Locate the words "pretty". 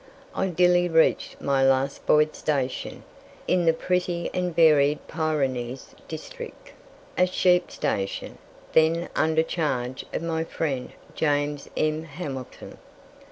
3.71-4.31